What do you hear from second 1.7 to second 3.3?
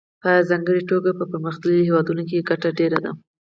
هېوادونو کې ګټه ډېره ده